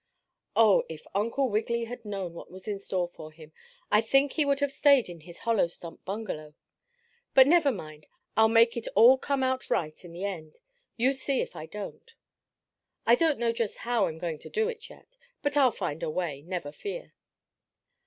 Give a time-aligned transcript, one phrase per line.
[0.55, 0.83] Oh!
[0.89, 3.51] If Uncle Wiggily had known what was in store for him,
[3.91, 6.55] I think he would have stayed in his hollow stump bungalow.
[7.35, 10.55] But never mind, I'll make it all come out right in the end,
[10.97, 12.15] you see if I don't.
[13.05, 16.09] I don't know just how I'm going to do it, yet, but I'll find a
[16.09, 17.13] way, never fear.